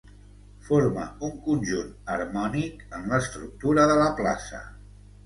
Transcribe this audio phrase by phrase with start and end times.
[0.67, 4.63] Forma un conjunt harmònic en l'estructura de la plaça.